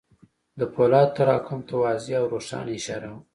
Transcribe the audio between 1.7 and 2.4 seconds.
واضح او